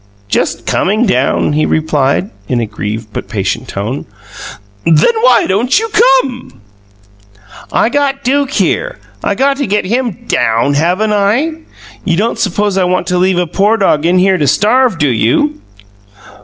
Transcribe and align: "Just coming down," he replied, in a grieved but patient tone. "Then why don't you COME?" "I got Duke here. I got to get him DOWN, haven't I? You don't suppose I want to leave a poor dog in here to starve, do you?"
"Just 0.29 0.65
coming 0.65 1.05
down," 1.05 1.53
he 1.53 1.63
replied, 1.63 2.31
in 2.47 2.59
a 2.59 2.65
grieved 2.65 3.09
but 3.13 3.27
patient 3.27 3.67
tone. 3.67 4.07
"Then 4.83 5.13
why 5.21 5.45
don't 5.45 5.77
you 5.79 5.89
COME?" 5.93 6.59
"I 7.71 7.87
got 7.89 8.23
Duke 8.23 8.49
here. 8.49 8.97
I 9.23 9.35
got 9.35 9.57
to 9.57 9.67
get 9.67 9.85
him 9.85 10.25
DOWN, 10.25 10.73
haven't 10.73 11.13
I? 11.13 11.51
You 12.03 12.17
don't 12.17 12.39
suppose 12.39 12.79
I 12.79 12.83
want 12.83 13.05
to 13.09 13.19
leave 13.19 13.37
a 13.37 13.45
poor 13.45 13.77
dog 13.77 14.07
in 14.07 14.17
here 14.17 14.39
to 14.39 14.47
starve, 14.47 14.97
do 14.97 15.07
you?" 15.07 15.61